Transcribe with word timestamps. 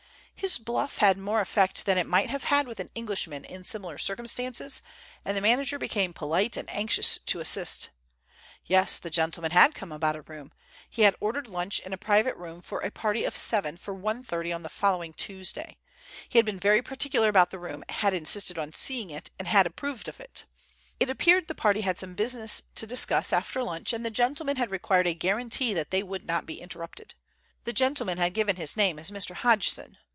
His 0.33 0.57
bluff 0.57 0.97
had 0.97 1.19
more 1.19 1.39
effect 1.39 1.85
that 1.85 1.99
it 1.99 2.07
might 2.07 2.31
have 2.31 2.45
had 2.45 2.65
with 2.67 2.79
an 2.79 2.89
Englishman 2.95 3.45
in 3.45 3.63
similar 3.63 3.99
circumstances, 3.99 4.81
and 5.23 5.37
the 5.37 5.41
manager 5.41 5.77
became 5.77 6.13
polite 6.15 6.57
and 6.57 6.67
anxious 6.71 7.19
to 7.19 7.41
assist. 7.41 7.91
Yes, 8.65 8.97
the 8.97 9.11
gentleman 9.11 9.51
had 9.51 9.75
come 9.75 9.91
about 9.91 10.15
a 10.15 10.23
room. 10.23 10.51
He 10.89 11.03
had 11.03 11.13
ordered 11.19 11.45
lunch 11.45 11.77
in 11.81 11.93
a 11.93 11.97
private 11.97 12.35
room 12.35 12.63
for 12.63 12.79
a 12.81 12.89
party 12.89 13.23
of 13.23 13.37
seven 13.37 13.77
for 13.77 13.93
1.30 13.93 14.55
on 14.55 14.63
the 14.63 14.69
following 14.69 15.13
Tuesday. 15.13 15.77
He 16.27 16.39
had 16.39 16.45
been 16.47 16.59
very 16.59 16.81
particular 16.81 17.29
about 17.29 17.51
the 17.51 17.59
room, 17.59 17.83
had 17.89 18.15
insisted 18.15 18.57
on 18.57 18.73
seeing 18.73 19.11
it, 19.11 19.29
and 19.37 19.47
had 19.47 19.67
approved 19.67 20.07
of 20.07 20.19
it. 20.19 20.45
It 20.99 21.11
appeared 21.11 21.49
the 21.49 21.53
party 21.53 21.81
had 21.81 21.99
some 21.99 22.15
business 22.15 22.63
to 22.73 22.87
discuss 22.87 23.31
after 23.31 23.61
lunch, 23.61 23.93
and 23.93 24.03
the 24.03 24.09
gentleman 24.09 24.55
had 24.57 24.71
required 24.71 25.05
a 25.05 25.13
guarantee 25.13 25.75
that 25.75 25.91
they 25.91 26.01
would 26.01 26.25
not 26.25 26.47
be 26.47 26.61
interrupted. 26.61 27.13
The 27.65 27.73
gentleman 27.73 28.17
had 28.17 28.33
given 28.33 28.55
his 28.55 28.75
name 28.75 28.97
as 28.97 29.11
Mr. 29.11 29.35
Hodgson. 29.35 29.99